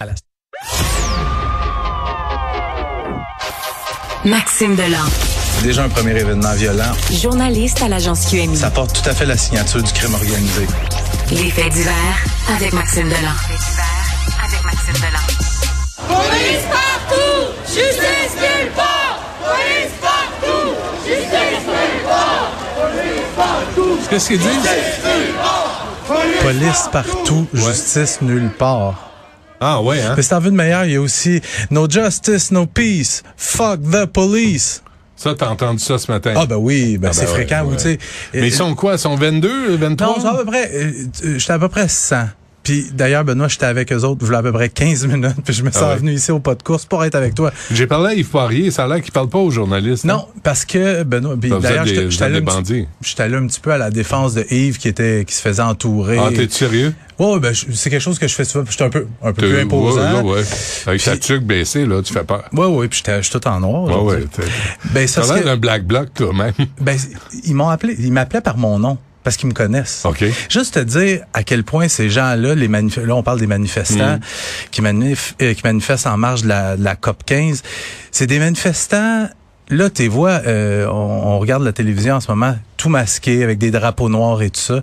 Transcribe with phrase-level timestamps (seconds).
[0.00, 0.12] À la...
[4.24, 4.96] Maxime Delan.
[5.62, 6.92] Déjà un premier événement violent.
[7.12, 8.56] Journaliste à l'agence QMI.
[8.56, 10.66] Ça porte tout à fait la signature du crime organisé.
[11.32, 11.92] Les faits divers
[12.56, 13.36] avec Maxime Delan.
[14.42, 15.26] avec Maxime Delan.
[16.08, 17.52] Police partout!
[17.66, 19.22] Justice nulle part!
[19.44, 20.74] Police partout!
[21.06, 22.50] Justice nulle part!
[22.74, 23.98] Police partout!
[24.08, 24.70] Qu'est-ce qu'ils disent?
[26.42, 29.09] Police partout, justice nulle part.
[29.60, 30.14] Ah ouais, hein?
[30.16, 31.40] Mais si t'en veux de meilleur, il y a aussi
[31.70, 33.22] No justice, no peace.
[33.36, 34.82] Fuck the police.
[35.16, 36.32] Ça, t'as entendu ça ce matin?
[36.34, 37.64] Ah ben oui, ben Ah c'est ben ouais, fréquent.
[37.66, 37.72] ouais.
[37.74, 37.98] Ou, tu sais,
[38.32, 38.94] Mais ils sont quoi?
[38.94, 40.06] Ils sont 22, 23?
[40.06, 40.92] Non, c'est à peu près, euh,
[41.24, 42.28] euh, j'étais à peu près 100.
[42.70, 45.64] Puis d'ailleurs, Benoît, j'étais avec eux autres, voilà à peu près 15 minutes, puis je
[45.64, 45.94] me suis Ah ouais.
[45.94, 47.50] revenu ici au pas de course pour être avec toi.
[47.72, 50.04] J'ai parlé à Yves Poirier, ça a l'air qu'il parle pas aux journalistes.
[50.04, 50.08] hein?
[50.14, 53.78] Non, parce que Benoît, puis êtes d'ailleurs, j'étais allé un petit- allé un peu à
[53.78, 56.16] la défense de Yves qui était qui se faisait entourer.
[56.20, 56.94] Ah, t'es sérieux?
[57.18, 58.62] Ouais, ben je- c'est quelque chose que je fais souvent.
[58.62, 60.22] puis J'étais un peu un peu plus imposant.
[60.22, 60.44] Ouais, ouais, ouais.
[60.86, 62.44] Avec ta tuque baissée, là, tu fais peur.
[62.52, 64.04] Ouais, ouais, puis j'étais j'étais tout en noir.
[64.04, 64.24] Ouais, ouais.
[64.94, 66.52] Ben, ça, c'est d'un black bloc, toi-même.
[66.80, 66.96] ben,
[67.44, 70.02] ils m'ont appelé, ils m'appelaient par mon nom parce qu'ils me connaissent.
[70.04, 70.24] OK.
[70.48, 74.20] Juste te dire à quel point ces gens-là, les là on parle des manifestants Mm.
[74.70, 77.62] qui, manif- euh, qui manifestent en marge de la, de la COP 15,
[78.10, 79.28] c'est des manifestants.
[79.68, 80.92] Là, tu vois, euh, on,
[81.34, 84.60] on regarde la télévision en ce moment, tout masqué avec des drapeaux noirs et tout
[84.60, 84.82] ça.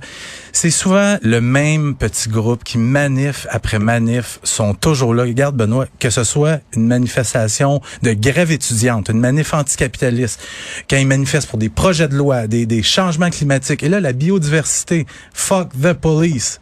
[0.52, 5.24] C'est souvent le même petit groupe qui manif après manif sont toujours là.
[5.24, 10.40] Regarde Benoît, que ce soit une manifestation de grève étudiante, une manif anticapitaliste,
[10.88, 14.14] quand ils manifestent pour des projets de loi, des, des changements climatiques, et là la
[14.14, 16.60] biodiversité, fuck the police.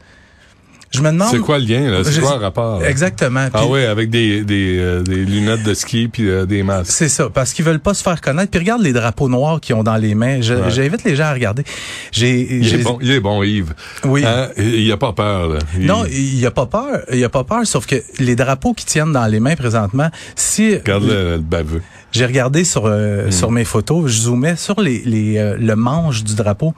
[0.95, 1.27] Je me demande.
[1.31, 2.03] C'est quoi le lien, là?
[2.03, 2.79] C'est quoi le rapport?
[2.79, 2.89] là?
[2.89, 3.47] Exactement.
[3.53, 6.91] Ah ouais, avec des, des, euh, des lunettes de ski puis euh, des masques.
[6.91, 8.49] C'est ça, parce qu'ils veulent pas se faire connaître.
[8.51, 10.38] Puis regarde les drapeaux noirs qu'ils ont dans les mains.
[10.41, 10.69] Ouais.
[10.69, 11.63] J'invite les gens à regarder.
[12.11, 13.73] J'ai, Il est bon, il est bon, Yves.
[14.05, 14.23] Oui.
[14.25, 14.49] Hein?
[14.57, 15.59] Il a pas peur, là.
[15.77, 17.01] Il- Non, il a pas peur.
[17.13, 20.75] Il a pas peur, sauf que les drapeaux qu'ils tiennent dans les mains présentement, si
[20.75, 21.81] Regarde le, le baveux.
[22.11, 26.23] j'ai regardé sur euh, sur mes photos, je zoomais sur les, les euh, le manche
[26.23, 26.73] du drapeau,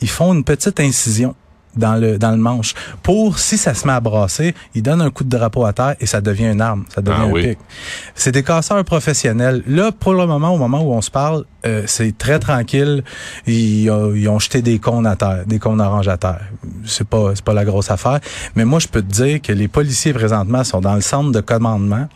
[0.00, 1.34] ils font une petite incision
[1.76, 5.10] dans le dans le manche pour si ça se met à brasser, ils donnent un
[5.10, 7.48] coup de drapeau à terre et ça devient une arme, ça devient Ah un oui.
[7.50, 7.58] pic.
[8.14, 9.62] C'est des casseurs professionnels.
[9.66, 13.04] Là, pour le moment, au moment où on se parle, euh, c'est très tranquille.
[13.46, 16.40] Ils, ont- ils ont jeté des cônes à terre, des cônes oranges à terre.
[16.84, 18.20] C'est pas c'est pas la grosse affaire.
[18.56, 21.40] Mais moi, je peux te dire que les policiers présentement sont dans le centre de
[21.40, 22.08] commandement.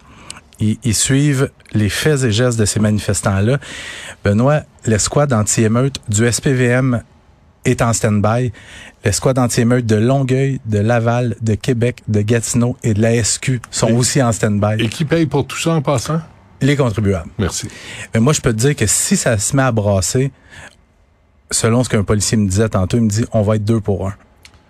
[0.61, 3.59] Ils, ils suivent les faits et gestes de ces manifestants-là.
[4.25, 7.03] Benoît, l'escouade anti-émeute du SPVM
[7.65, 8.53] est en stand-by.
[9.05, 13.89] L'escouade anti-émeute de Longueuil, de Laval, de Québec, de Gatineau et de la SQ sont
[13.89, 14.83] Et- aussi en stand-by.
[14.83, 16.21] Et qui paye pour tout ça en passant?
[16.63, 17.29] Les contribuables.
[17.39, 17.69] Merci.
[18.15, 20.31] Mais moi, je peux te dire que si ça se met à brasser,
[21.51, 24.07] selon ce qu'un policier me disait tantôt, il me dit on va être deux pour
[24.09, 24.15] un.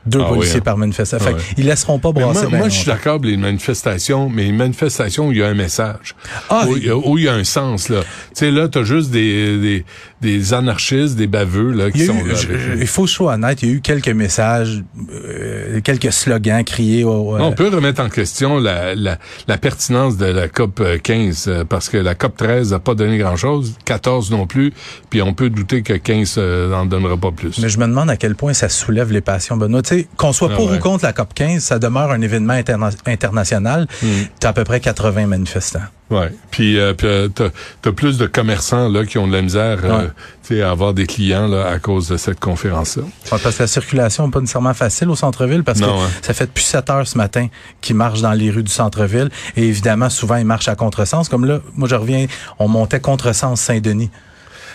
[0.06, 0.62] Deux Ah oui, policiers hein?
[0.64, 1.26] par manifestation.
[1.26, 1.54] Ah fait ouais.
[1.54, 2.42] qu'ils laisseront pas Mais brasser.
[2.42, 5.42] moi, ben moi, je suis d'accord avec les manifestations, mais une manifestation où il y
[5.42, 6.14] a un message.
[6.50, 8.00] Ah, où, il y a- où il y a un sens, là.
[8.02, 9.84] Tu sais, là, t'as juste des, des,
[10.24, 12.34] des anarchistes, des baveux, là, qui Il, sont eu- là.
[12.34, 17.04] je- il faut sois honnête, il y a eu quelques messages, euh, quelques slogans criés.
[17.04, 21.64] au- On peut remettre en question la, la, la pertinence de la COP 15 euh,
[21.64, 24.72] parce que la COP 13 n'a pas donné grand-chose, 14 non plus,
[25.10, 27.58] puis on peut douter que 15 euh, n'en donnera pas plus.
[27.60, 29.82] Mais je me demande à quel point ça soulève les passions, Benoît.
[29.82, 30.78] Tu sais, qu'on soit Ah pour ouais.
[30.78, 33.86] ou contre la COP 15, ça demeure un événement interna- international.
[34.02, 34.06] Hmm.
[34.40, 35.80] T'as à peu près 80 manifestants.
[36.10, 36.30] Ouais.
[36.50, 37.48] Puis, euh, puis euh, t'as,
[37.80, 40.06] t'as plus de commerçants là qui ont de la misère, euh,
[40.50, 40.60] Ouais.
[40.62, 43.02] à avoir des clients là à cause de cette conférence-là.
[43.32, 46.10] Ouais, parce que la circulation n'est pas nécessairement facile au centre-ville parce Non, que hein.
[46.20, 47.48] ça fait depuis 7 heures ce matin
[47.80, 49.30] qu'ils marchent dans les rues du centre-ville.
[49.56, 51.28] Et évidemment, souvent, ils marchent à contresens.
[51.30, 52.26] Comme là, moi, je reviens,
[52.58, 54.10] on montait contresens Saint-Denis.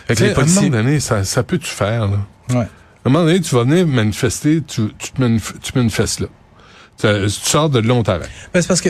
[0.08, 0.70] Fait que les sais, à un moment policiers...
[0.72, 2.08] donné, ça, ça peut tu faire.
[2.08, 2.18] Là.
[2.50, 2.56] Ouais.
[2.58, 2.62] À
[3.06, 6.28] un moment donné, tu vas venir manifester, tu, tu, te manif- tu manifestes là.
[7.00, 8.30] Tu, tu sors de t'arrête.
[8.54, 8.90] Ben, c'est parce que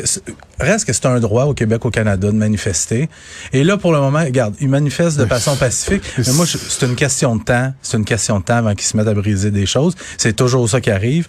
[0.60, 3.10] reste que c'est un droit au Québec, au Canada, de manifester.
[3.54, 6.04] Et là, pour le moment, regarde, ils manifestent de façon pacifique.
[6.18, 7.74] Mais moi, c'est une question de temps.
[7.82, 9.96] C'est une question de temps avant qu'ils se mettent à briser des choses.
[10.18, 11.28] C'est toujours ça qui arrive.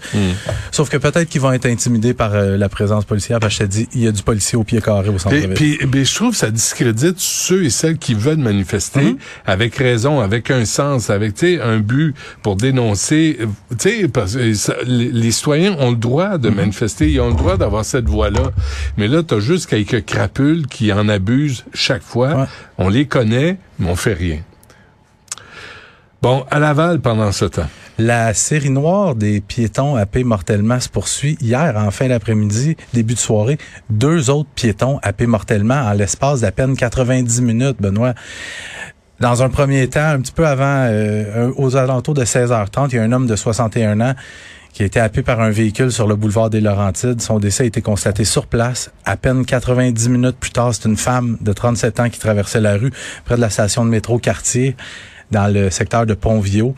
[0.73, 3.41] Sauf que peut-être qu'ils vont être intimidés par euh, la présence policière.
[3.41, 5.51] Parce que je te dis, il y a du policier au pied carré au centre-ville.
[5.55, 9.17] puis, puis je trouve que ça discrédite ceux et celles qui veulent manifester Mhm.
[9.47, 13.39] avec raison, avec un sens, avec un but pour dénoncer.
[13.41, 17.35] euh, parce que ça- les, les citoyens ont le droit de manifester, ils ont le
[17.37, 18.51] droit d'avoir cette voix-là.
[18.97, 22.35] Mais là, t'as juste quelques crapules qui en abusent chaque fois.
[22.35, 22.47] Ouais.
[22.79, 24.39] On les connaît, mais on fait rien.
[26.23, 27.69] Bon, à Laval pendant ce temps.
[27.99, 31.37] La série noire des piétons happés mortellement se poursuit.
[31.41, 33.59] Hier, en fin d'après-midi, début de soirée,
[33.91, 38.15] deux autres piétons happés mortellement en l'espace d'à peine 90 minutes, Benoît.
[39.21, 42.99] Dans un premier temps, un petit peu avant, euh, aux alentours de 16h30, il y
[42.99, 44.15] a un homme de 61 ans
[44.73, 47.21] qui a été happé par un véhicule sur le boulevard des Laurentides.
[47.21, 48.91] Son décès a été constaté sur place.
[49.05, 52.77] À peine 90 minutes plus tard, c'est une femme de 37 ans qui traversait la
[52.77, 52.93] rue
[53.25, 54.77] près de la station de métro Quartier
[55.31, 56.75] dans le secteur de Pont-Viau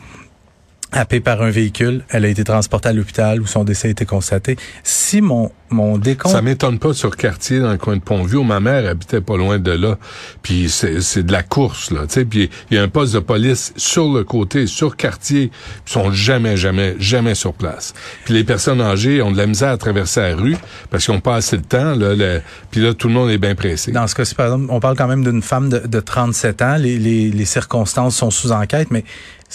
[0.93, 2.03] happée par un véhicule.
[2.09, 4.55] Elle a été transportée à l'hôpital où son décès a été constaté.
[4.83, 6.33] Si mon, mon décompte...
[6.33, 8.41] Ça m'étonne pas sur quartier dans le coin de Pont-Vieux.
[8.41, 9.97] Ma mère habitait pas loin de là.
[10.41, 12.01] Puis c'est de la course, là.
[12.07, 15.51] Tu sais, puis il y a un poste de police sur le côté, sur quartier.
[15.87, 17.93] Ils sont jamais, jamais, jamais sur place.
[18.25, 20.55] Puis les personnes âgées ont de la misère à traverser la rue
[20.89, 21.95] parce qu'ils ont pas assez de temps.
[21.95, 22.39] Là,
[22.71, 23.91] puis là, tout le monde est bien pressé.
[23.91, 26.75] Dans ce cas-ci, par exemple, on parle quand même d'une femme de, de 37 ans.
[26.77, 29.03] Les, les, les circonstances sont sous enquête, mais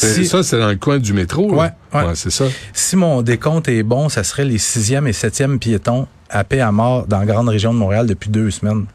[0.07, 1.53] si, ça, c'est dans le coin du métro.
[1.53, 2.03] Ouais, ouais.
[2.15, 2.45] c'est ça.
[2.73, 7.07] Si mon décompte est bon, ça serait les sixième et septième piétons happés à mort
[7.07, 8.87] dans la grande région de Montréal depuis deux semaines.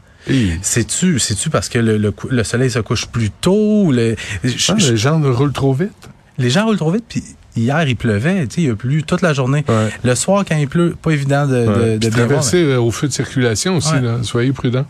[0.62, 3.92] C'est-tu, c'est-tu parce que le, le, soleil se couche plus tôt?
[3.92, 6.08] Le, ah, les gens roulent trop vite.
[6.38, 7.22] Les gens roulent trop vite, puis
[7.56, 9.64] Hier, il pleuvait, tu sais, il a plu toute la journée.
[10.02, 11.92] Le soir, quand il pleut, pas évident de, ouais.
[11.92, 14.18] de, de traverser euh, au feu de circulation aussi, là.
[14.22, 14.86] soyez prudents.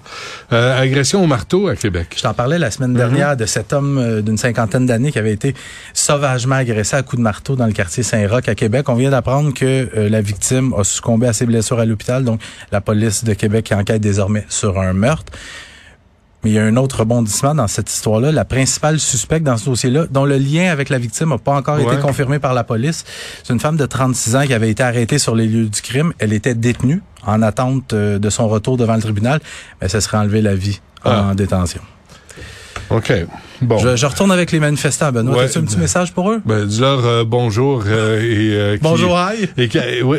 [0.53, 2.15] Euh, agression au marteau à Québec.
[2.17, 3.39] Je t'en parlais la semaine dernière mm-hmm.
[3.39, 5.55] de cet homme euh, d'une cinquantaine d'années qui avait été
[5.93, 8.89] sauvagement agressé à coups de marteau dans le quartier Saint-Roch à Québec.
[8.89, 9.65] On vient d'apprendre que
[9.97, 12.41] euh, la victime a succombé à ses blessures à l'hôpital, donc
[12.73, 15.33] la police de Québec enquête désormais sur un meurtre.
[16.45, 18.31] Mais il y a un autre rebondissement dans cette histoire-là.
[18.31, 21.79] La principale suspecte dans ce dossier-là, dont le lien avec la victime n'a pas encore
[21.79, 23.05] été confirmé par la police,
[23.43, 26.13] c'est une femme de 36 ans qui avait été arrêtée sur les lieux du crime.
[26.19, 29.41] Elle était détenue en attente euh, de son retour devant le tribunal,
[29.81, 31.35] mais ça serait enlevé la vie en ah.
[31.35, 31.81] détention.
[32.91, 33.13] OK.
[33.63, 33.79] Bon.
[33.79, 35.39] Je, retourne avec les manifestants, Benoît.
[35.39, 35.45] Ouais.
[35.45, 36.43] As-tu un petit message pour eux?
[36.45, 38.79] Ben, dis-leur euh, bonjour euh, et...
[38.83, 39.49] bonjour, Aïe.
[39.57, 39.69] Et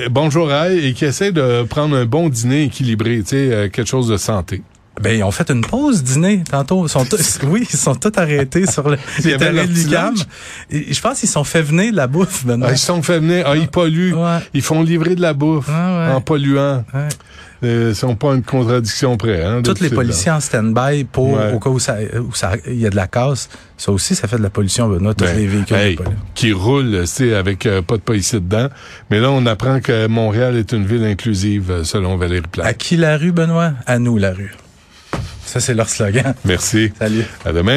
[0.10, 4.08] bonjour, Aïe, et qui essaie de prendre un bon dîner équilibré, tu sais, quelque chose
[4.08, 4.64] de santé.
[5.02, 6.86] Ben, ils ont fait une pause dîner tantôt.
[6.86, 7.06] Ils sont
[7.48, 10.16] oui, ils sont tous arrêtés sur le, les terrains de l'UQAM.
[10.72, 13.46] Je pense qu'ils sont fait venir de la bouffe, Ah, ils sont fait venir.
[13.48, 14.16] Ah, ils polluent.
[14.54, 16.84] Ils font livrer de la bouffe en polluant.
[16.94, 17.08] Ouais.
[17.64, 19.44] Euh, sont pas une contradiction près.
[19.44, 22.86] Hein, Tous les policiers en stand-by pour au cas où ça, où ça il y
[22.86, 23.50] a de la casse.
[23.78, 25.98] Ça aussi, ça fait de la pollution, Benoît, tous ben, les véhicules hey,
[26.34, 28.68] qui roulent, c'est avec euh, pas de policiers dedans.
[29.10, 32.66] Mais là, on apprend que Montréal est une ville inclusive, selon Valérie Plante.
[32.66, 33.72] À qui la rue, Benoît?
[33.86, 34.54] À nous la rue.
[35.46, 36.34] Ça, c'est leur slogan.
[36.46, 36.92] Merci.
[37.00, 37.24] Salut.
[37.46, 37.74] À demain.